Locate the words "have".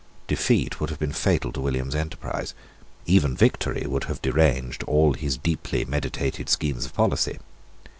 0.89-0.97, 4.05-4.19